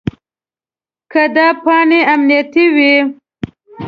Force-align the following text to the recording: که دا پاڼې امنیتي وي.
که 1.11 1.21
دا 1.35 1.47
پاڼې 1.63 1.99
امنیتي 2.13 2.65
وي. 2.75 2.93